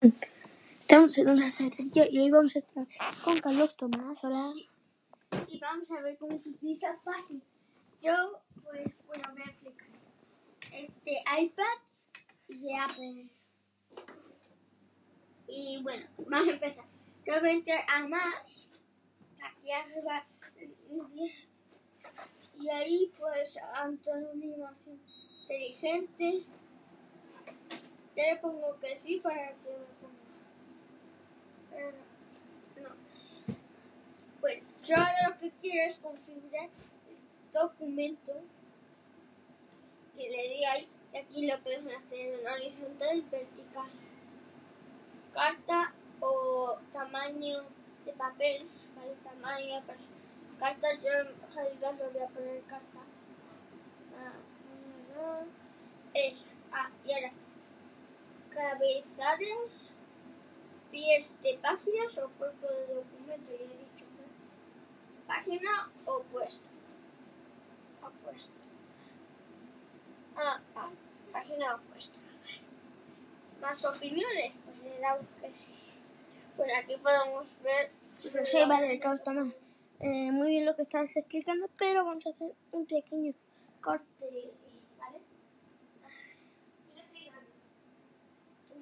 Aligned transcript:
Estamos 0.00 1.18
en 1.18 1.28
una 1.28 1.50
cervecería 1.50 2.10
y 2.10 2.20
hoy 2.20 2.30
vamos 2.30 2.56
a 2.56 2.60
estar 2.60 2.86
con 3.22 3.38
Carlos 3.38 3.76
Tomás. 3.76 4.24
Hola. 4.24 4.42
Y 5.46 5.60
vamos 5.60 5.90
a 5.90 6.00
ver 6.00 6.16
cómo 6.16 6.38
se 6.38 6.48
utiliza 6.48 6.96
fácil. 7.04 7.42
Yo, 8.00 8.40
pues, 8.64 8.88
bueno, 9.06 9.24
voy 9.32 9.42
a 9.42 9.50
explicar. 9.50 9.88
Este 10.72 11.22
iPad 11.38 11.64
de 12.48 12.76
Apple. 12.76 13.28
Y 15.48 15.82
bueno, 15.82 16.06
vamos 16.16 16.48
a 16.48 16.52
empezar. 16.52 16.86
Yo 17.26 17.40
voy 17.40 17.50
a 17.50 17.52
entrar 17.52 17.84
a 17.94 18.08
más. 18.08 18.70
Aquí 19.38 19.70
arriba. 19.70 20.26
Y 22.58 22.70
ahí, 22.70 23.12
pues, 23.18 23.58
antónimo 23.74 24.70
inteligente. 24.86 26.46
Le 28.20 28.36
pongo 28.36 28.78
que 28.78 28.98
sí 28.98 29.18
para 29.20 29.48
que 29.48 29.70
me 29.70 29.86
ponga. 29.98 30.14
Pero 31.70 31.96
no. 32.76 32.88
no. 32.88 32.94
Bueno, 34.42 34.62
yo 34.84 34.96
ahora 34.96 35.30
lo 35.30 35.38
que 35.38 35.50
quiero 35.52 35.90
es 35.90 35.98
configurar 35.98 36.64
el 36.64 37.50
documento 37.50 38.34
que 40.14 40.22
le 40.28 40.48
di 40.48 40.64
ahí. 40.66 40.88
Y 41.14 41.16
aquí 41.16 41.46
lo 41.46 41.58
podemos 41.62 41.94
hacer 41.94 42.40
en 42.40 42.46
horizontal 42.46 43.18
y 43.18 43.22
vertical. 43.22 43.90
Carta 45.32 45.94
o 46.20 46.76
tamaño 46.92 47.64
de 48.04 48.12
papel. 48.12 48.68
¿vale? 48.96 49.16
Tamaño, 49.24 49.82
pues, 49.86 49.98
carta, 50.58 50.88
yo 51.02 51.10
en 51.10 51.54
realidad 51.54 51.94
lo 51.98 52.10
voy 52.10 52.22
a 52.22 52.28
poner 52.28 52.62
carta. 52.64 53.00
Ah, 54.18 54.32
ah, 55.16 55.44
eh, 56.12 56.36
ah, 56.72 56.90
y 57.06 57.12
ahora, 57.14 57.32
cabezales, 58.60 59.94
pies 60.90 61.42
de 61.42 61.58
páginas 61.62 62.18
o 62.18 62.28
cuerpo 62.30 62.66
de 62.66 62.94
documento, 62.94 63.50
ya 63.50 63.64
he 63.64 63.78
dicho. 63.78 64.04
Página 65.26 65.90
opuesta. 66.04 66.68
Opuesta. 68.02 68.60
Ah, 70.36 70.60
ah, 70.76 70.90
página 71.32 71.76
opuesta. 71.76 72.18
Más 73.60 73.84
opiniones, 73.84 74.52
pues 74.64 74.78
le 74.82 75.00
damos 75.00 75.26
que 75.40 75.48
sí. 75.54 75.74
Bueno, 76.56 76.72
aquí 76.82 76.96
podemos 76.96 77.48
ver. 77.62 77.90
Pero 78.22 78.44
sí, 78.44 78.58
vale, 78.68 78.98
Carlos 78.98 79.24
Tomás. 79.24 79.56
Eh, 80.00 80.30
muy 80.32 80.50
bien 80.50 80.64
lo 80.64 80.74
que 80.76 80.82
estás 80.82 81.14
explicando, 81.16 81.68
pero 81.78 82.04
vamos 82.04 82.26
a 82.26 82.30
hacer 82.30 82.52
un 82.72 82.86
pequeño 82.86 83.34
corte. 83.80 84.52
¿Vale? 84.98 85.18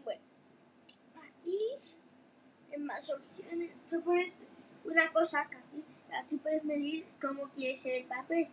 Bueno, 0.04 0.22
aquí 1.16 1.58
en 2.70 2.77
más 2.88 3.08
opciones, 3.10 3.70
tú 3.88 4.02
puedes 4.02 4.32
una 4.84 5.12
cosa 5.12 5.46
que 5.48 5.56
aquí, 5.56 5.84
aquí 6.10 6.36
puedes 6.36 6.64
medir 6.64 7.06
cómo 7.20 7.48
quieres 7.50 7.82
ser 7.82 7.96
el 7.96 8.04
papel. 8.04 8.48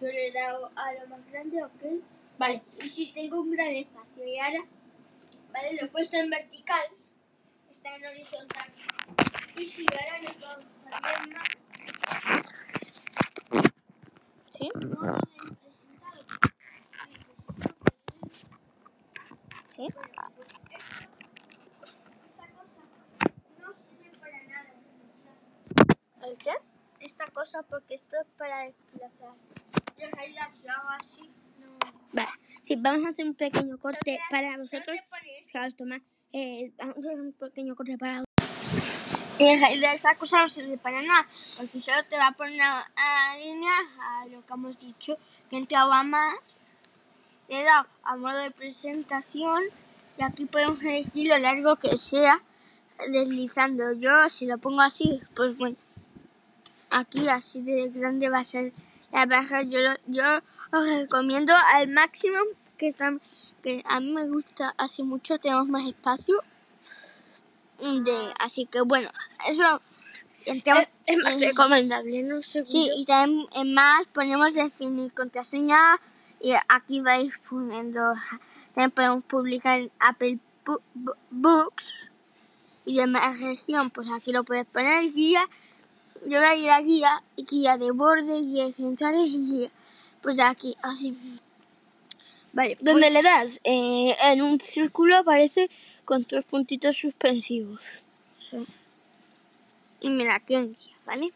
Yo 0.00 0.06
le 0.06 0.28
he 0.28 0.32
dado 0.32 0.70
a 0.76 0.92
lo 0.94 1.08
más 1.08 1.26
grande, 1.30 1.62
ok. 1.62 2.02
Vale. 2.38 2.62
Y 2.82 2.88
si 2.88 3.12
tengo 3.12 3.40
un 3.40 3.50
gran 3.50 3.74
espacio 3.74 4.24
y 4.24 4.38
ahora, 4.38 4.64
vale, 5.52 5.74
lo 5.74 5.86
he 5.86 5.88
puesto 5.88 6.16
en 6.16 6.30
vertical, 6.30 6.86
está 7.70 7.96
en 7.96 8.06
horizontal. 8.06 8.72
Y 9.58 9.66
si 9.66 9.84
ahora 9.92 10.18
le 10.20 10.32
pongo 10.34 10.54
también 10.90 11.34
más, 11.34 11.48
¿Sí? 14.56 14.68
no 14.74 15.18
¿Sí? 19.74 19.86
Bueno, 19.92 20.32
pues 20.36 20.48
esta 22.24 22.46
cosa 22.54 22.80
no 23.58 23.68
sirve 23.90 24.18
para 24.18 24.42
nada. 24.44 24.72
¿El 26.22 26.38
qué? 26.38 26.54
Esta 27.00 27.26
cosa 27.46 27.62
porque 27.62 27.94
esto 27.94 28.16
es 28.20 28.26
para 28.36 28.64
desplazar. 28.64 29.34
La 29.98 30.96
así. 30.98 31.30
No. 31.60 31.78
Vale. 32.12 32.28
Sí, 32.62 32.76
vamos 32.76 33.06
a 33.06 33.10
hacer 33.10 33.24
un 33.24 33.34
pequeño 33.34 33.78
corte 33.78 34.18
para 34.30 34.56
¿dónde 34.56 34.62
vosotros. 34.62 34.98
Carlos 35.52 35.76
Tomás. 35.76 36.00
Eh, 36.32 36.72
vamos 36.76 36.96
a 36.96 37.00
hacer 37.00 37.20
un 37.20 37.32
pequeño 37.32 37.76
corte 37.76 37.96
para 37.96 38.24
Y 39.38 39.56
realidad 39.56 39.94
esa 39.94 40.16
cosa 40.16 40.42
no 40.42 40.48
sirve 40.48 40.76
para 40.76 41.02
nada, 41.02 41.28
porque 41.56 41.80
solo 41.80 42.02
te 42.10 42.16
va 42.16 42.28
a 42.28 42.32
poner 42.32 42.60
a, 42.60 42.80
a 42.80 43.38
línea 43.38 43.72
a 44.00 44.26
lo 44.26 44.44
que 44.44 44.52
hemos 44.52 44.78
dicho, 44.78 45.16
que 45.48 45.56
he 45.56 45.58
entrado 45.60 45.92
a 45.92 46.02
más, 46.02 46.72
le 47.48 47.62
dado 47.62 47.86
a 48.02 48.16
modo 48.16 48.38
de 48.38 48.50
presentación 48.50 49.62
y 50.18 50.22
aquí 50.24 50.46
podemos 50.46 50.82
elegir 50.82 51.28
lo 51.28 51.38
largo 51.38 51.76
que 51.76 51.96
sea 51.96 52.42
deslizando. 53.12 53.92
Yo 53.92 54.28
si 54.30 54.46
lo 54.46 54.58
pongo 54.58 54.80
así, 54.80 55.20
pues 55.34 55.56
bueno, 55.56 55.76
aquí 56.90 57.28
así 57.28 57.62
de 57.62 57.90
grande 57.90 58.28
va 58.28 58.38
a 58.40 58.44
ser 58.44 58.72
la 59.12 59.26
baja. 59.26 59.62
Yo, 59.62 59.78
lo- 59.80 60.00
yo 60.06 60.24
os 60.72 60.86
recomiendo 60.88 61.52
al 61.74 61.90
máximo 61.90 62.36
que, 62.78 62.88
está, 62.88 63.16
que 63.62 63.82
a 63.86 64.00
mí 64.00 64.10
me 64.12 64.26
gusta 64.28 64.74
así 64.78 65.02
mucho, 65.02 65.38
tenemos 65.38 65.68
más 65.68 65.86
espacio. 65.88 66.42
De, 67.78 68.32
así 68.40 68.64
que 68.66 68.80
bueno, 68.80 69.10
eso 69.48 69.80
Es, 70.46 70.62
es 71.06 71.16
más 71.22 71.34
en- 71.34 71.40
recomendable, 71.40 72.22
¿no? 72.22 72.40
Según 72.42 72.70
Sí, 72.70 72.90
y 72.96 73.04
también 73.04 73.46
en 73.54 73.74
más 73.74 74.06
ponemos 74.12 74.54
definir 74.54 75.12
contraseña 75.12 75.78
y 76.40 76.52
aquí 76.68 77.00
vais 77.00 77.38
poniendo, 77.48 78.00
también 78.74 78.90
podemos 78.92 79.24
publicar 79.24 79.80
en 79.80 79.90
Apple 80.00 80.38
Books 81.30 82.10
y 82.86 82.96
de 82.96 83.06
más 83.06 83.40
región, 83.40 83.90
pues 83.90 84.08
aquí 84.10 84.32
lo 84.32 84.44
puedes 84.44 84.64
poner 84.66 85.12
guía, 85.12 85.46
yo 86.26 86.38
voy 86.38 86.48
a 86.48 86.56
ir 86.56 86.70
a 86.70 86.80
guía, 86.80 87.22
y 87.36 87.44
guía 87.44 87.78
de 87.78 87.90
borde, 87.92 88.40
guía 88.40 88.66
de 88.66 88.72
centrales 88.72 89.28
y 89.28 89.38
guía, 89.46 89.70
pues 90.22 90.38
aquí, 90.40 90.76
así. 90.82 91.16
Vale, 92.52 92.76
donde 92.80 93.02
Pues- 93.08 93.12
le 93.12 93.22
das 93.22 93.60
eh, 93.64 94.16
en 94.22 94.42
un 94.42 94.60
círculo 94.60 95.16
aparece 95.16 95.70
con 96.04 96.24
tres 96.24 96.44
puntitos 96.44 96.96
suspensivos. 96.96 98.02
Sí. 98.38 98.64
Y 100.00 100.10
mira, 100.10 100.36
aquí 100.36 100.54
en 100.54 100.74
guía, 100.74 100.96
¿vale? 101.04 101.32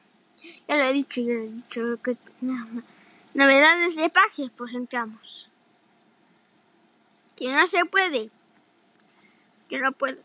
Ya 0.69 0.77
lo 0.77 0.83
he 0.85 0.93
dicho, 0.93 1.21
ya 1.21 1.33
lo 1.35 1.45
he 1.45 1.49
dicho. 1.51 2.03
Que... 2.03 2.17
Novedades 3.35 3.97
de 3.97 4.09
pages, 4.11 4.51
pues 4.57 4.75
entramos. 4.75 5.49
Que 7.37 7.49
no 7.49 7.67
se 7.67 7.85
puede. 7.85 8.31
Que 9.69 9.79
no 9.79 9.93
puedo. 9.93 10.19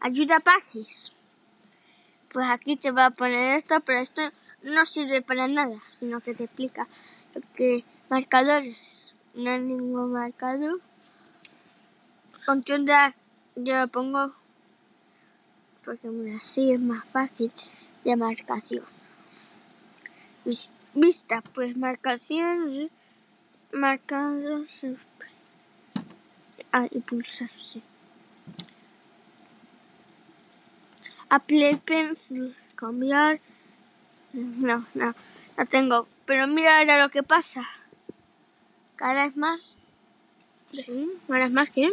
Ayuda 0.00 0.36
a 0.36 0.40
pages. 0.40 1.12
Pues 2.32 2.46
aquí 2.48 2.76
te 2.76 2.90
va 2.90 3.06
a 3.06 3.10
poner 3.10 3.58
esto, 3.58 3.80
pero 3.80 3.98
esto 3.98 4.22
no 4.62 4.86
sirve 4.86 5.22
para 5.22 5.48
nada, 5.48 5.76
sino 5.90 6.20
que 6.20 6.34
te 6.34 6.44
explica 6.44 6.88
que 7.54 7.84
marcadores. 8.08 9.14
No 9.34 9.50
hay 9.50 9.60
ningún 9.60 10.12
marcador. 10.12 10.80
Control 12.46 12.86
de 12.86 12.94
yo 13.56 13.80
lo 13.80 13.88
pongo 13.88 14.32
porque 15.84 16.08
así 16.36 16.72
es 16.72 16.80
más 16.80 17.04
fácil 17.04 17.52
de 18.04 18.16
marcación. 18.16 18.84
Vis- 20.44 20.70
Vista, 20.94 21.42
pues 21.54 21.74
marcación, 21.76 22.90
marcador, 23.72 24.66
sí. 24.68 24.94
ah, 26.70 26.86
y 26.90 27.00
pulsar, 27.00 27.48
sí. 27.48 27.82
Apple 31.32 31.80
Pencil, 31.82 32.54
cambiar, 32.74 33.40
no, 34.34 34.84
no, 34.92 35.14
no 35.56 35.66
tengo, 35.66 36.06
pero 36.26 36.46
mira 36.46 36.78
ahora 36.78 37.02
lo 37.02 37.08
que 37.08 37.22
pasa. 37.22 37.62
Cada 38.96 39.24
vez 39.24 39.34
más, 39.34 39.74
sí, 40.72 41.10
ahora 41.30 41.46
es 41.46 41.50
más 41.50 41.70
que, 41.70 41.90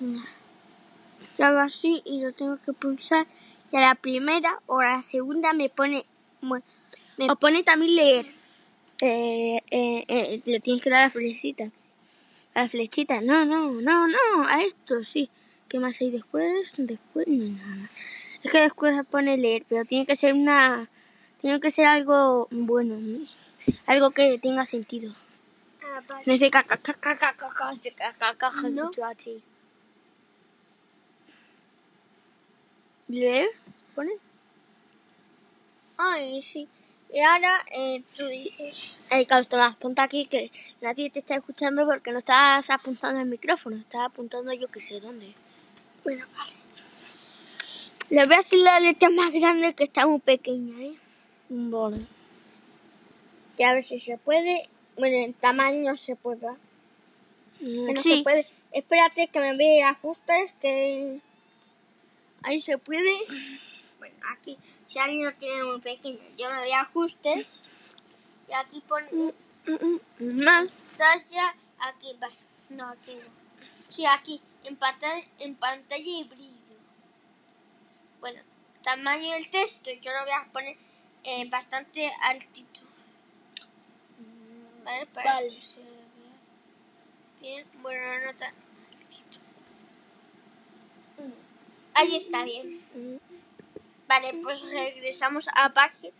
yo 0.00 1.44
hago 1.44 1.60
así 1.60 2.02
y 2.04 2.20
lo 2.20 2.32
tengo 2.32 2.56
que 2.56 2.72
pulsar 2.72 3.28
y 3.70 3.76
a 3.76 3.80
la 3.80 3.94
primera 3.94 4.60
o 4.66 4.80
a 4.80 4.94
la 4.94 5.02
segunda 5.02 5.52
me 5.52 5.68
pone 5.68 6.02
me 7.18 7.28
pone 7.36 7.62
también 7.62 7.94
leer 7.94 8.26
Eh, 9.00 9.60
eh, 9.70 10.04
eh, 10.08 10.42
le 10.44 10.58
tienes 10.58 10.82
que 10.82 10.90
dar 10.90 11.00
a 11.00 11.04
la 11.04 11.10
flechita. 11.10 11.70
A 12.54 12.62
la 12.62 12.68
flechita. 12.68 13.20
No, 13.20 13.44
no, 13.44 13.70
no, 13.80 14.08
no. 14.08 14.48
A 14.48 14.62
esto, 14.62 15.04
sí. 15.04 15.28
¿Qué 15.68 15.78
más 15.78 16.00
hay 16.00 16.10
después? 16.10 16.74
Después 16.78 17.28
no 17.28 17.44
nada. 17.44 17.90
Es 18.42 18.50
que 18.50 18.60
después 18.60 18.94
se 18.94 19.04
pone 19.04 19.36
leer, 19.36 19.64
pero 19.68 19.84
tiene 19.84 20.06
que 20.06 20.16
ser 20.16 20.34
una... 20.34 20.88
Tiene 21.40 21.60
que 21.60 21.70
ser 21.70 21.86
algo 21.86 22.48
bueno. 22.50 22.96
¿no? 22.96 23.26
Algo 23.86 24.10
que 24.10 24.38
tenga 24.38 24.64
sentido. 24.64 25.14
Ah, 25.82 26.02
vale. 26.08 26.22
No 26.26 26.32
dice 26.32 26.50
caca, 26.50 26.76
caca, 26.76 27.16
caca, 27.16 27.36
caca, 27.36 27.72
caca, 27.96 28.34
caca, 28.34 28.68
No. 28.68 28.90
¿Leer? 33.08 33.48
¿Pone? 33.94 34.12
Ay, 35.96 36.42
sí. 36.42 36.68
Y 37.12 37.20
ahora 37.20 37.64
eh, 37.72 38.02
tú 38.16 38.26
dices. 38.26 39.02
Ey, 39.10 39.26
Carlos 39.26 39.48
Tomás, 39.48 39.76
ponte 39.76 40.02
aquí 40.02 40.26
que 40.26 40.50
nadie 40.80 41.08
te 41.10 41.20
está 41.20 41.36
escuchando 41.36 41.86
porque 41.86 42.10
no 42.10 42.18
estás 42.18 42.68
apuntando 42.70 43.20
al 43.20 43.26
micrófono, 43.26 43.76
estás 43.76 44.06
apuntando 44.06 44.52
yo 44.52 44.68
que 44.68 44.80
sé 44.80 45.00
dónde. 45.00 45.32
Bueno, 46.02 46.26
vale. 46.36 46.65
Le 48.10 48.24
voy 48.24 48.34
a 48.34 48.38
hacer 48.38 48.58
la 48.60 48.78
letra 48.80 49.10
más 49.10 49.30
grande 49.32 49.74
que 49.74 49.84
está 49.84 50.06
muy 50.06 50.20
pequeña, 50.20 50.80
¿eh? 50.80 50.94
Vale. 51.48 52.06
Y 53.58 53.62
a 53.62 53.72
ver 53.74 53.84
si 53.84 53.98
se 54.00 54.16
puede. 54.18 54.68
Bueno, 54.96 55.16
en 55.16 55.34
tamaño 55.34 55.96
se 55.96 56.14
puede. 56.16 56.48
Mm, 57.60 57.84
Bueno, 57.84 58.02
sí. 58.02 58.18
se 58.18 58.22
puede. 58.22 58.46
Espérate 58.72 59.28
que 59.28 59.40
me 59.40 59.56
ve 59.56 59.82
ajustes 59.82 60.52
que 60.60 61.20
ahí 62.42 62.60
se 62.60 62.78
puede. 62.78 63.10
Bueno, 63.98 64.14
aquí 64.36 64.56
si 64.86 64.98
alguien 64.98 65.24
lo 65.24 65.32
tiene 65.34 65.64
muy 65.64 65.80
pequeño, 65.80 66.20
yo 66.38 66.48
me 66.50 66.58
voy 66.60 66.72
a 66.72 66.80
ajustes 66.82 67.64
y 68.48 68.52
aquí 68.52 68.82
pone 68.86 69.06
Mm, 69.10 69.30
mm, 69.70 70.00
mm, 70.20 70.44
Más. 70.44 70.72
pantalla, 70.96 71.54
aquí 71.78 72.08
va. 72.22 72.28
No, 72.68 72.88
aquí 72.90 73.14
no. 73.14 73.30
Sí, 73.88 74.04
aquí 74.06 74.40
en 74.64 74.76
pantalla, 74.76 75.24
en 75.40 75.54
pantalla 75.56 76.04
y 76.04 76.24
brillo. 76.24 76.55
Bueno, 78.26 78.42
tamaño 78.82 79.34
del 79.34 79.48
texto 79.52 79.88
yo 80.02 80.10
lo 80.12 80.24
voy 80.24 80.32
a 80.32 80.52
poner 80.52 80.76
eh, 81.22 81.48
bastante 81.48 82.10
altito. 82.22 82.80
Vale, 84.82 85.06
para 85.06 85.34
Vale. 85.34 85.48
que 85.50 85.54
se 85.54 85.76
vea 85.76 86.34
bien. 87.40 87.66
Bueno, 87.82 88.26
no 88.26 88.34
tan 88.34 88.52
altito. 88.90 89.38
Mm, 91.18 91.32
Ahí 91.94 92.16
está 92.16 92.42
bien. 92.42 93.20
Vale, 94.08 94.40
pues 94.42 94.62
regresamos 94.72 95.46
a 95.54 95.72
página. 95.72 96.12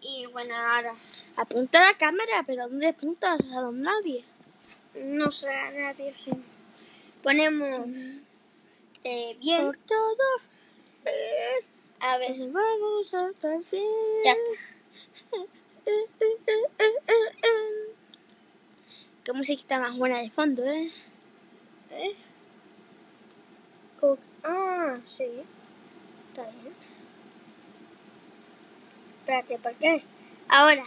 Y 0.00 0.26
bueno, 0.26 0.54
ahora 0.54 0.94
Apunta 1.34 1.80
la 1.80 1.98
cámara, 1.98 2.44
pero 2.46 2.68
¿dónde 2.68 2.86
apuntas? 2.86 3.48
A 3.50 3.62
don 3.62 3.80
nadie. 3.80 4.24
no 4.94 5.32
sé 5.32 5.52
a 5.52 5.72
nadie 5.72 6.14
sí. 6.14 6.30
Ponemos 7.24 7.88
eh, 9.02 9.36
bien. 9.40 9.66
Por 9.66 9.78
todos. 9.78 10.50
A 12.16 12.18
ver, 12.18 12.48
Vamos 12.50 13.12
hasta 13.12 13.54
el 13.56 13.62
fin. 13.62 13.82
ya 14.24 14.32
está. 14.32 14.50
Qué 19.22 19.32
musiquita 19.34 19.78
más 19.80 19.98
buena 19.98 20.22
de 20.22 20.30
fondo, 20.30 20.64
¿eh? 20.64 20.90
¿Eh? 21.90 22.16
Ah, 24.42 24.96
sí. 25.04 25.24
Está 26.28 26.50
bien. 26.52 26.74
Espérate, 29.20 29.58
¿por 29.58 29.74
qué? 29.74 30.02
Ahora. 30.48 30.84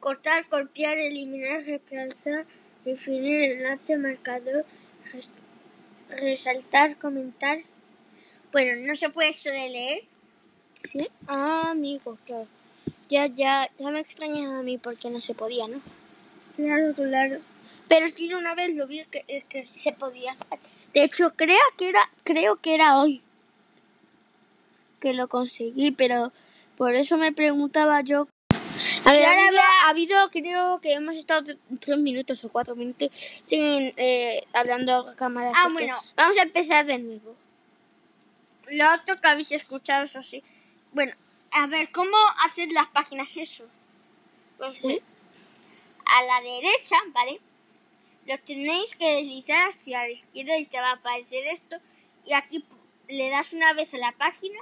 Cortar, 0.00 0.48
copiar, 0.48 0.96
eliminar, 0.96 1.60
reemplazar, 1.60 2.46
definir 2.86 3.52
enlace, 3.52 3.98
marcador, 3.98 4.64
res- 5.12 5.30
resaltar, 6.08 6.96
comentar. 6.96 7.58
Bueno, 8.54 8.86
no 8.86 8.94
se 8.94 9.10
puede 9.10 9.30
esto 9.30 9.50
de 9.50 9.68
leer. 9.68 10.04
Sí. 10.74 11.08
Ah, 11.26 11.70
amigo, 11.72 12.16
claro. 12.24 12.46
Ya, 13.08 13.26
ya, 13.26 13.68
ya 13.80 13.90
me 13.90 13.98
extrañas 13.98 14.46
a 14.52 14.62
mí 14.62 14.78
porque 14.78 15.10
no 15.10 15.20
se 15.20 15.34
podía, 15.34 15.66
¿no? 15.66 15.80
Claro, 16.54 16.92
claro. 16.94 17.40
Pero 17.88 18.06
es 18.06 18.14
que 18.14 18.28
yo 18.28 18.38
una 18.38 18.54
vez 18.54 18.72
lo 18.76 18.86
vi 18.86 19.04
que, 19.06 19.24
eh, 19.26 19.44
que 19.48 19.64
sí 19.64 19.80
se 19.80 19.90
podía 19.92 20.30
hacer. 20.30 20.60
De 20.92 21.02
hecho, 21.02 21.30
creo 21.34 21.58
que 21.76 21.88
era, 21.88 22.08
creo 22.22 22.54
que 22.60 22.76
era 22.76 22.96
hoy 22.98 23.22
que 25.00 25.14
lo 25.14 25.26
conseguí, 25.26 25.90
pero 25.90 26.32
por 26.76 26.94
eso 26.94 27.16
me 27.16 27.32
preguntaba 27.32 28.02
yo. 28.02 28.28
A 29.04 29.12
ver, 29.12 29.24
ahora 29.24 29.42
habido, 29.48 29.56
va- 29.56 29.86
ha 29.86 29.90
habido, 29.90 30.30
creo 30.30 30.80
que 30.80 30.92
hemos 30.94 31.16
estado 31.16 31.56
tres 31.80 31.98
minutos 31.98 32.44
o 32.44 32.50
cuatro 32.50 32.76
minutos 32.76 33.08
sin 33.12 33.92
eh, 33.96 34.44
hablando 34.52 35.08
a 35.08 35.16
cámara. 35.16 35.50
Ah, 35.56 35.68
bueno. 35.72 35.96
Vamos 36.16 36.38
a 36.38 36.42
empezar 36.42 36.86
de 36.86 36.98
nuevo. 37.00 37.34
Lo 38.70 38.94
otro 38.94 39.20
que 39.20 39.28
habéis 39.28 39.52
escuchado, 39.52 40.04
eso 40.04 40.22
sí. 40.22 40.42
Bueno, 40.92 41.12
a 41.52 41.66
ver, 41.66 41.90
¿cómo 41.92 42.16
hacer 42.46 42.70
las 42.72 42.88
páginas 42.88 43.28
eso? 43.36 43.64
Pues 44.58 44.74
Sí. 44.76 45.02
a 46.06 46.22
la 46.24 46.40
derecha, 46.40 46.96
¿vale? 47.12 47.40
Lo 48.26 48.38
tenéis 48.38 48.94
que 48.96 49.16
deslizar 49.16 49.70
hacia 49.70 50.00
la 50.00 50.10
izquierda 50.10 50.58
y 50.58 50.66
te 50.66 50.78
va 50.78 50.90
a 50.90 50.94
aparecer 50.94 51.46
esto. 51.46 51.76
Y 52.24 52.32
aquí 52.34 52.64
le 53.08 53.30
das 53.30 53.52
una 53.52 53.72
vez 53.74 53.92
a 53.94 53.98
la 53.98 54.12
página. 54.12 54.58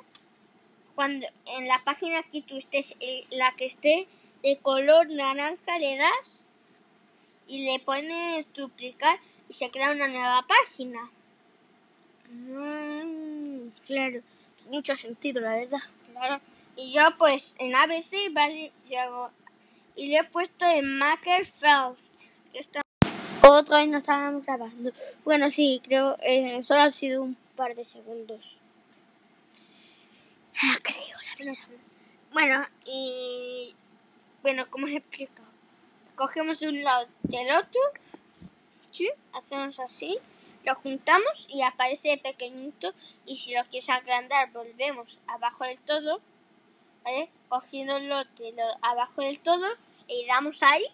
Cuando 0.94 1.26
en 1.46 1.68
la 1.68 1.82
página 1.84 2.22
que 2.22 2.42
tú 2.42 2.56
estés, 2.58 2.94
eh, 3.00 3.24
la 3.30 3.54
que 3.56 3.66
esté 3.66 4.06
de 4.42 4.58
color 4.58 5.08
naranja, 5.08 5.78
le 5.78 5.96
das 5.96 6.42
y 7.46 7.64
le 7.64 7.78
pones 7.80 8.46
duplicar 8.52 9.18
y 9.48 9.54
se 9.54 9.70
crea 9.70 9.92
una 9.92 10.08
nueva 10.08 10.46
página. 10.46 11.10
Mm, 12.30 13.01
claro, 13.86 14.20
mucho 14.70 14.96
sentido, 14.96 15.40
la 15.40 15.56
verdad. 15.56 15.80
Claro. 16.12 16.40
Y 16.76 16.92
yo 16.92 17.02
pues 17.18 17.54
en 17.58 17.74
ABC, 17.74 18.32
¿vale? 18.32 18.72
Y, 19.96 20.08
le 20.08 20.18
he 20.18 20.24
puesto 20.24 20.64
en 20.66 20.98
Makersoft. 20.98 21.98
que 22.52 22.58
está- 22.60 22.82
Otra 23.42 23.78
vez 23.78 23.88
no 23.88 23.98
estábamos 23.98 24.44
grabando. 24.44 24.92
Bueno, 25.24 25.50
sí, 25.50 25.80
creo, 25.84 26.16
eh, 26.22 26.62
solo 26.62 26.80
ha 26.80 26.90
sido 26.90 27.22
un 27.22 27.36
par 27.56 27.74
de 27.74 27.84
segundos. 27.84 28.60
Ah, 30.62 30.76
creo, 30.82 31.16
la 31.28 31.44
verdad. 31.44 31.68
Bueno, 32.32 32.66
y... 32.86 33.74
Bueno, 34.42 34.66
¿cómo 34.70 34.86
os 34.86 34.92
explico? 34.92 35.42
Cogemos 36.14 36.62
un 36.62 36.82
lado 36.82 37.06
del 37.22 37.50
otro. 37.52 37.80
¿sí? 38.92 39.10
Hacemos 39.32 39.80
así. 39.80 40.18
Lo 40.64 40.74
juntamos 40.76 41.46
y 41.48 41.62
aparece 41.62 42.18
pequeñito. 42.18 42.92
Y 43.26 43.36
si 43.36 43.54
lo 43.54 43.64
quieres 43.64 43.90
agrandar, 43.90 44.50
volvemos 44.52 45.18
abajo 45.26 45.64
del 45.64 45.78
todo. 45.80 46.20
¿Vale? 47.04 47.30
Cogiéndolo 47.48 48.24
de 48.36 48.52
lo 48.52 48.64
abajo 48.82 49.22
del 49.22 49.40
todo. 49.40 49.66
Y 50.08 50.24
damos 50.26 50.62
ahí, 50.62 50.84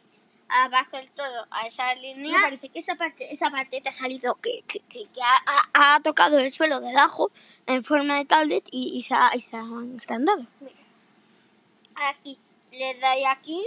abajo 0.48 0.96
del 0.96 1.10
todo, 1.10 1.46
a 1.50 1.66
esa 1.66 1.94
línea. 1.96 2.36
Me 2.38 2.42
parece 2.44 2.68
que 2.70 2.78
esa 2.78 2.94
parte, 2.94 3.30
esa 3.32 3.50
parte 3.50 3.80
te 3.80 3.88
ha 3.88 3.92
salido 3.92 4.36
que, 4.36 4.62
que, 4.66 4.80
que, 4.80 5.04
que 5.06 5.20
ha, 5.22 5.94
ha- 5.94 6.00
tocado 6.00 6.38
el 6.38 6.52
suelo 6.52 6.80
de 6.80 6.90
abajo 6.90 7.30
en 7.66 7.84
forma 7.84 8.16
de 8.16 8.24
tablet 8.24 8.66
y, 8.70 8.96
y 8.96 9.02
se, 9.02 9.14
ha, 9.14 9.30
y 9.34 9.40
se 9.40 9.56
ha 9.56 9.60
agrandado. 9.60 10.46
aquí 11.96 12.38
le 12.70 12.94
doy 12.94 13.24
aquí 13.24 13.62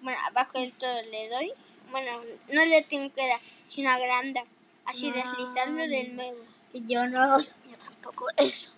bueno 0.00 0.18
abajo 0.26 0.58
del 0.60 0.72
todo 0.74 1.02
le 1.10 1.28
doy 1.28 1.52
bueno 1.90 2.20
no 2.52 2.64
le 2.64 2.82
tengo 2.82 3.12
que 3.12 3.26
dar 3.26 3.40
sino 3.70 3.90
agrandar 3.90 4.44
así 4.84 5.10
deslizarlo 5.10 5.86
de 5.86 6.08
nuevo. 6.08 6.38
Yo 6.72 7.06
no 7.08 7.40
sabía 7.40 7.76
tampoco 7.78 8.26
eso. 8.36 8.70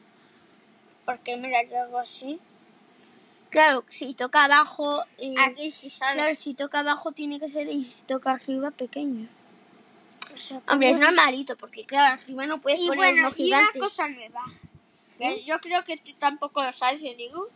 porque 1.04 1.37
mira 1.37 1.62
yo 1.64 1.82
hago 1.82 1.99
así. 1.99 2.40
Claro, 3.50 3.84
si 3.88 4.14
toca 4.14 4.44
abajo, 4.44 5.02
eh, 5.18 5.34
aquí 5.38 5.73
sí 5.73 5.90
sale 5.90 6.14
claro, 6.14 6.37
si 6.37 6.54
toca 6.54 6.80
abajo 6.80 7.11
tiene 7.12 7.40
que 7.40 7.49
ser 7.49 7.68
y 7.68 7.84
si 7.84 8.02
toca 8.02 8.30
arriba 8.32 8.70
pequeño. 8.70 9.28
O 10.37 10.40
sea, 10.40 10.62
Hombre, 10.68 10.90
es 10.90 10.99
normalito 10.99 11.56
porque 11.56 11.84
claro, 11.84 12.14
arriba 12.23 12.46
no 12.46 12.61
puedes 12.61 12.80
y 12.80 12.87
poner 12.87 13.14
bueno 13.14 13.28
uno 13.28 13.37
y 13.37 13.49
una 13.49 13.58
gigante. 13.58 13.78
cosa 13.80 14.08
nueva. 14.08 14.42
Yo 15.44 15.58
creo 15.58 15.84
que 15.84 15.96
tú 15.96 16.14
tampoco 16.18 16.62
lo 16.62 16.73
sabes 16.73 17.00
yo 17.02 17.12
digo. 17.14 17.49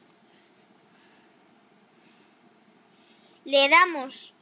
Le 3.45 3.69
damos 3.69 4.34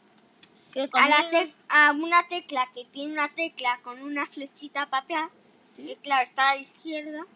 Que 0.72 0.88
a, 0.92 1.08
la 1.08 1.92
una 1.92 2.26
tecla 2.28 2.68
que 2.74 2.84
tiene 2.86 3.12
una 3.12 3.28
tecla 3.28 3.78
con 3.82 4.02
una 4.02 4.26
flechita 4.26 4.86
para 4.86 5.02
atrás, 5.02 5.30
que 5.76 5.96
claro 5.96 6.24
está 6.24 6.50
a 6.50 6.54
la 6.54 6.62
izquierda, 6.62 7.26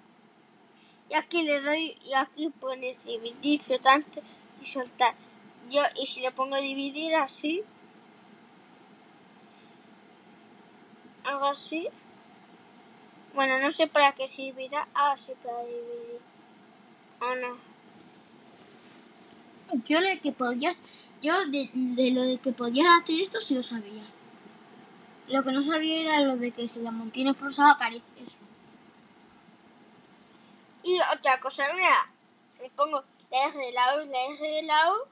y 1.11 1.15
aquí 1.15 1.43
le 1.43 1.61
doy, 1.61 1.99
y 2.05 2.15
aquí 2.15 2.49
pones 2.49 3.05
dividir, 3.05 3.63
tanto 3.83 4.23
y 4.63 4.67
soltar. 4.67 5.15
Yo, 5.71 5.83
y 6.01 6.07
si 6.07 6.21
le 6.21 6.33
pongo 6.33 6.57
dividir 6.57 7.15
así, 7.15 7.63
hago 11.25 11.47
así, 11.47 11.89
bueno, 13.37 13.59
no 13.61 13.71
sé 13.71 13.87
para 13.87 14.13
qué 14.13 14.29
servirá, 14.29 14.89
ah, 14.95 15.15
sí, 15.19 15.33
para 15.45 15.59
dividir. 15.65 16.21
¿O 17.21 17.35
no? 17.35 17.59
Yo 19.85 20.01
de 20.01 20.19
que 20.21 20.33
podías, 20.33 20.85
yo 21.27 21.45
de, 21.47 22.11
lo 22.13 22.23
de 22.23 22.39
que 22.39 22.53
podías 22.53 22.87
hacer 23.03 23.21
esto 23.21 23.41
sí 23.41 23.55
lo 23.55 23.63
sabía. 23.63 24.05
Lo 25.27 25.43
que 25.43 25.51
no 25.51 25.65
sabía 25.65 26.01
era 26.01 26.21
lo 26.21 26.37
de 26.37 26.53
que 26.53 26.69
si 26.69 26.81
la 26.81 26.93
montina 26.93 27.35
pulsada 27.35 27.73
aparece 27.73 28.07
eso. 28.25 28.37
Y 30.85 30.97
otra 31.13 31.41
cosa, 31.41 31.65
mira, 31.75 32.09
le 32.63 32.71
pongo 32.71 33.03
la 33.33 33.49
R 33.49 33.59
de 33.59 33.73
lado, 33.73 34.07
la 34.07 34.25
R 34.25 34.49
de 34.49 34.63
lado, 34.63 35.09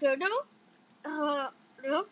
pero, 0.00 0.26
ah, 1.04 1.52
no, 1.84 2.04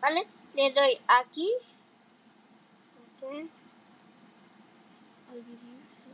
¿vale? 0.00 0.26
Le 0.54 0.70
doy 0.70 0.98
aquí, 1.08 1.52
ok, 3.20 3.50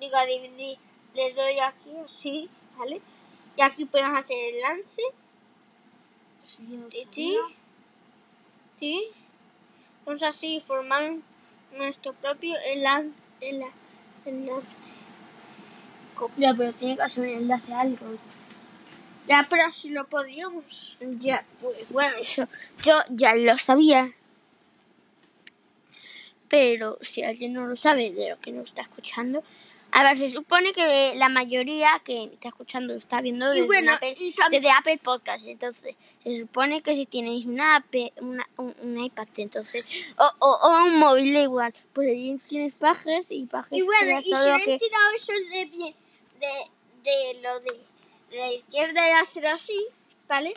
digo 0.00 0.16
dividir, 0.26 0.78
le 1.14 1.34
doy 1.34 1.60
aquí 1.60 1.90
así, 2.04 2.50
¿vale? 2.76 3.00
Y 3.56 3.62
aquí 3.62 3.84
podemos 3.84 4.18
hacer 4.18 4.36
el 4.54 4.60
lance, 4.60 5.02
Sí, 6.44 7.06
sí, 7.12 7.38
sí, 8.80 9.12
así 10.26 10.60
formar 10.60 11.14
nuestro 11.76 12.12
propio 12.14 12.54
enlace, 12.66 13.10
el 13.40 13.62
enlace. 14.24 14.66
Ya, 16.36 16.54
pero 16.54 16.72
tiene 16.72 16.96
que 16.96 17.02
hacer 17.02 17.24
un 17.24 17.42
enlace 17.42 17.72
a 17.72 17.80
algo. 17.80 18.18
Ya, 19.28 19.46
pero 19.48 19.64
así 19.64 19.88
lo 19.88 20.06
podíamos. 20.08 20.98
Ya, 21.00 21.44
pues 21.60 21.88
bueno, 21.90 22.16
eso 22.20 22.48
yo 22.82 22.94
ya 23.10 23.34
lo 23.34 23.56
sabía. 23.56 24.12
Pero 26.48 26.98
si 27.00 27.22
alguien 27.22 27.54
no 27.54 27.66
lo 27.66 27.76
sabe 27.76 28.12
de 28.12 28.30
lo 28.30 28.38
que 28.38 28.52
nos 28.52 28.66
está 28.66 28.82
escuchando, 28.82 29.42
a 29.92 30.02
ver, 30.04 30.18
se 30.18 30.30
supone 30.30 30.72
que 30.72 31.12
la 31.16 31.28
mayoría 31.28 32.00
que 32.04 32.26
me 32.26 32.34
está 32.34 32.48
escuchando 32.48 32.94
está 32.94 33.20
viendo 33.20 33.50
desde, 33.50 33.66
bueno, 33.66 33.92
Apple, 33.92 34.14
desde 34.50 34.70
Apple 34.70 34.98
Podcast. 34.98 35.46
Entonces, 35.46 35.94
se 36.22 36.40
supone 36.40 36.82
que 36.82 36.94
si 36.94 37.06
tenéis 37.06 37.46
una, 37.46 37.76
Apple- 37.76 38.12
una 38.16 38.48
un, 38.56 38.74
un 38.80 38.98
iPad, 38.98 39.28
entonces, 39.36 39.84
o, 40.16 40.30
o, 40.38 40.58
o 40.62 40.84
un 40.84 40.98
móvil, 40.98 41.34
da 41.34 41.40
igual, 41.40 41.74
pues 41.92 42.08
ahí 42.08 42.40
tienes 42.48 42.74
pajes 42.74 43.30
y 43.30 43.44
pajes. 43.44 43.78
Y 43.78 43.82
bueno, 43.82 44.18
y 44.20 44.22
si 44.22 44.30
todo 44.30 44.48
lo 44.48 44.56
he 44.56 44.64
que... 44.64 44.78
tirado 44.78 45.10
eso 45.14 45.32
de 45.50 45.64
bien, 45.66 45.94
de, 46.40 47.10
de 47.10 47.40
lo 47.42 47.60
de, 47.60 47.72
de 48.30 48.36
la 48.38 48.52
izquierda 48.52 49.08
y 49.08 49.12
hacer 49.12 49.46
así, 49.46 49.86
¿vale? 50.26 50.54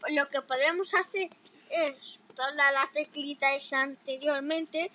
Pues 0.00 0.14
lo 0.14 0.28
que 0.28 0.40
podemos 0.42 0.94
hacer 0.94 1.28
es 1.70 1.94
toda 2.34 2.52
la 2.72 2.88
teclita 2.94 3.54
esa 3.54 3.82
anteriormente 3.82 4.90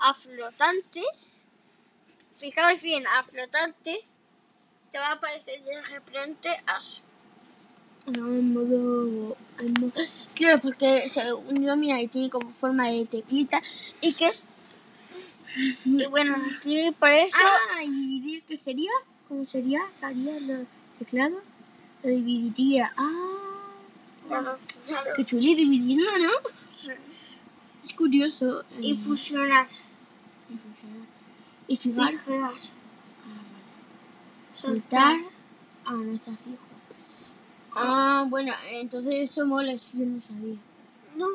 a 0.00 0.12
flotante. 0.12 1.02
Fijaos 2.38 2.80
bien, 2.80 3.04
a 3.06 3.22
flotante 3.22 4.00
te 4.92 4.98
va 4.98 5.08
a 5.08 5.12
aparecer 5.14 5.62
de 5.64 5.82
repente 5.82 6.48
así. 6.66 7.00
No, 8.06 8.28
en 8.28 8.52
modo, 8.54 9.36
en 9.58 9.74
modo- 9.80 9.92
Claro, 10.34 10.60
porque 10.60 11.08
según 11.08 11.62
yo, 11.64 11.76
mira, 11.76 11.96
ahí 11.96 12.08
tiene 12.08 12.30
como 12.30 12.50
forma 12.52 12.88
de 12.90 13.04
teclita 13.06 13.60
y 14.00 14.14
que... 14.14 14.30
Y 15.84 16.06
bueno, 16.06 16.36
aquí 16.56 16.90
por 16.98 17.08
eso 17.10 17.36
Ah, 17.74 17.82
y 17.82 17.88
dividir, 17.90 18.42
¿qué 18.44 18.56
sería? 18.56 18.90
¿Cómo 19.28 19.44
sería? 19.46 19.80
¿Qué 19.98 20.06
haría 20.06 20.36
el 20.36 20.66
teclado? 20.98 21.40
Lo 22.02 22.08
dividiría. 22.10 22.92
Ah, 22.96 23.34
Claro, 24.28 24.58
claro. 24.86 25.10
qué 25.16 25.24
chuli 25.24 25.54
dividirlo, 25.54 26.10
¿no? 26.18 26.30
Es 27.82 27.92
curioso. 27.94 28.64
y 28.80 28.94
fusionar. 28.94 29.66
Y 31.68 31.76
fijar. 31.76 32.10
Fijar. 32.10 32.52
Soltar. 34.54 35.20
No 35.90 36.14
está 36.14 36.32
fijo. 36.32 36.58
Ah, 37.74 38.26
bueno, 38.28 38.52
entonces 38.72 39.14
eso 39.14 39.46
mola, 39.46 39.72
eso 39.72 39.90
yo 39.94 40.04
no 40.04 40.20
sabía. 40.20 40.56
No. 41.16 41.26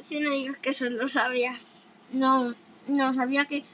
Si 0.00 0.20
no 0.20 0.30
digas 0.30 0.58
que 0.58 0.70
eso 0.70 0.88
lo 0.90 1.08
sabías. 1.08 1.90
No, 2.12 2.54
no, 2.88 3.14
sabía 3.14 3.46
que 3.46 3.64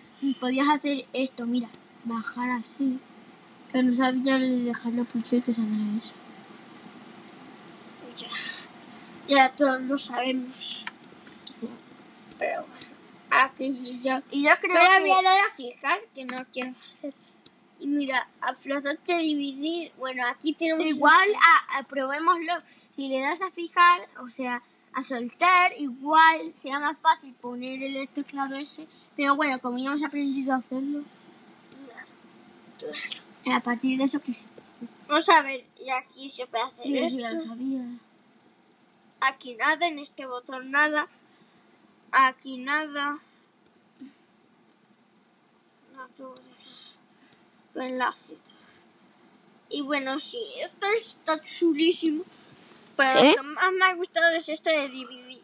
podías 0.40 0.68
hacer 0.68 1.06
esto, 1.12 1.44
mira, 1.46 1.68
bajar 2.04 2.50
así. 2.50 3.00
Que 3.72 3.82
no 3.82 3.96
sabía 3.96 4.38
de 4.38 4.62
dejarlo 4.62 5.04
pulsar 5.04 5.40
y 5.40 5.42
que 5.42 5.50
haga 5.52 5.98
eso. 5.98 6.14
Ya. 8.16 9.34
Ya 9.34 9.52
todos 9.52 9.82
lo 9.82 9.98
sabemos. 9.98 10.84
Pero 12.38 12.62
bueno. 12.62 12.87
Aquí 13.44 14.00
yo. 14.02 14.20
Y 14.30 14.44
yo 14.44 14.50
creo 14.60 14.74
Pero 14.76 15.04
que... 15.04 15.22
dar 15.24 15.26
a 15.26 15.54
fijar 15.54 15.98
que 16.14 16.24
no 16.24 16.44
quiero 16.52 16.72
hacer. 16.96 17.14
Y 17.80 17.86
mira, 17.86 18.28
a 18.40 18.54
flotante 18.54 19.18
dividir. 19.18 19.92
Bueno, 19.98 20.26
aquí 20.26 20.52
tenemos. 20.52 20.84
Igual, 20.84 21.28
a, 21.34 21.78
a- 21.78 21.82
probémoslo. 21.84 22.52
Si 22.66 23.08
le 23.08 23.20
das 23.20 23.40
a 23.42 23.50
fijar, 23.52 24.08
o 24.20 24.30
sea, 24.30 24.62
a 24.92 25.02
soltar, 25.02 25.72
igual 25.78 26.52
será 26.56 26.80
más 26.80 26.98
fácil 26.98 27.32
poner 27.34 27.80
el 27.82 28.08
teclado 28.08 28.56
ese. 28.56 28.88
Pero 29.16 29.36
bueno, 29.36 29.60
como 29.60 29.78
ya 29.78 29.90
hemos 29.90 30.04
aprendido 30.04 30.52
a 30.52 30.56
hacerlo, 30.56 31.02
a 33.52 33.60
partir 33.60 33.98
de 33.98 34.04
eso 34.04 34.20
que 34.20 34.34
se 34.34 34.44
Vamos 35.08 35.28
a 35.28 35.42
ver. 35.42 35.64
Y 35.80 35.88
aquí 35.90 36.30
se 36.30 36.46
puede 36.46 36.64
hacer 36.64 36.84
Sí, 36.86 36.98
esto. 36.98 37.08
sí, 37.10 37.18
ya 37.22 37.30
lo 37.32 37.40
sabía. 37.40 37.82
Aquí 39.20 39.54
nada, 39.54 39.86
en 39.86 39.98
este 40.00 40.26
botón 40.26 40.70
nada. 40.70 41.08
Aquí 42.12 42.58
nada. 42.58 43.18
Tu 46.16 47.80
enlace. 47.80 48.34
Y 49.70 49.82
bueno, 49.82 50.18
sí, 50.18 50.38
esto 50.62 50.86
está 50.96 51.42
chulísimo. 51.42 52.24
Pero 52.96 53.20
¿Sí? 53.20 53.26
lo 53.28 53.34
que 53.36 53.42
más 53.42 53.72
me 53.72 53.84
ha 53.84 53.94
gustado 53.94 54.34
es 54.34 54.48
esto 54.48 54.70
de 54.70 54.88
dividir. 54.88 55.42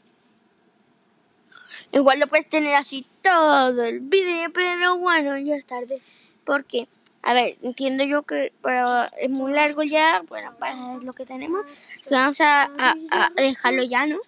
Igual 1.92 2.18
lo 2.18 2.26
puedes 2.26 2.48
tener 2.48 2.74
así 2.74 3.06
todo 3.22 3.82
el 3.84 4.00
vídeo, 4.00 4.50
pero 4.52 4.98
bueno, 4.98 5.36
ya 5.38 5.56
es 5.56 5.66
tarde. 5.66 6.00
Porque, 6.44 6.88
a 7.22 7.34
ver, 7.34 7.56
entiendo 7.62 8.02
yo 8.04 8.22
que 8.22 8.52
pero 8.62 9.04
es 9.18 9.30
muy 9.30 9.52
largo 9.52 9.82
ya, 9.82 10.22
bueno, 10.28 10.54
para 10.58 10.96
lo 10.98 11.12
que 11.12 11.24
tenemos, 11.26 11.64
vamos 12.10 12.40
a, 12.40 12.64
a- 12.78 12.94
a 13.10 13.30
dejarlo 13.36 13.82
ya, 13.84 14.06
¿no? 14.06 14.18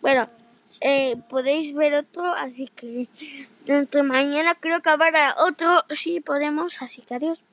Bueno, 0.00 0.28
eh, 0.82 1.16
podéis 1.28 1.74
ver 1.74 1.94
otro, 1.94 2.24
así 2.34 2.68
que 2.68 3.08
dentro 3.64 4.02
de 4.02 4.08
mañana 4.08 4.56
creo 4.58 4.80
que 4.80 4.90
habrá 4.90 5.34
otro, 5.38 5.84
si 5.90 6.20
podemos, 6.20 6.82
así 6.82 7.02
que 7.02 7.14
adiós. 7.14 7.44